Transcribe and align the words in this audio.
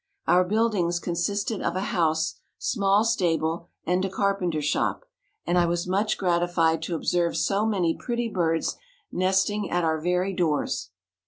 Our 0.25 0.43
buildings 0.43 0.99
consisted 0.99 1.61
of 1.61 1.75
a 1.75 1.81
house, 1.93 2.39
small 2.57 3.03
stable 3.05 3.69
and 3.85 4.03
a 4.03 4.09
carpenter 4.09 4.59
shop, 4.59 5.05
and 5.45 5.59
I 5.59 5.67
was 5.67 5.85
much 5.87 6.17
gratified 6.17 6.81
to 6.81 6.95
observe 6.95 7.37
so 7.37 7.67
many 7.67 7.95
pretty 7.95 8.27
birds 8.27 8.77
nesting 9.11 9.69
at 9.69 9.83
our 9.83 10.01
very 10.01 10.33
doors. 10.33 10.89